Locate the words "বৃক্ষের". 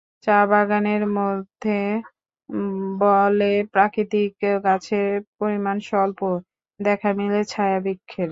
7.79-8.19